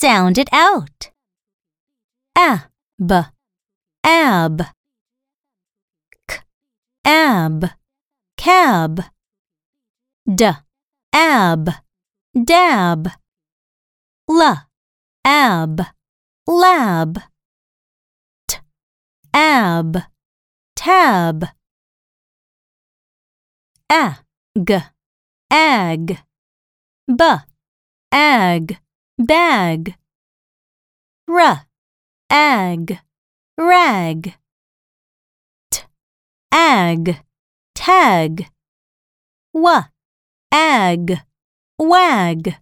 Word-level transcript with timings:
Sound 0.00 0.38
it 0.38 0.48
out. 0.52 1.10
ab, 2.34 3.12
ab. 4.02 4.56
K, 6.26 6.40
ab, 7.04 7.64
cab. 8.36 9.04
D, 10.26 10.50
ab, 11.12 11.68
dab. 12.34 13.08
L, 14.30 14.56
ab, 15.24 15.80
lab. 16.48 17.18
T, 18.48 18.58
ab, 19.34 19.96
tab. 20.74 21.44
Ag, 23.90 24.70
ag. 25.50 26.24
B, 27.06 27.22
ag, 28.10 28.82
bag. 29.18 29.94
R, 31.28 31.66
ag, 32.30 32.98
rag. 33.58 34.34
T, 35.70 35.84
ag, 36.50 37.22
tag. 37.74 38.50
W, 39.54 39.68
ag, 40.50 41.24
wag. 41.78 42.61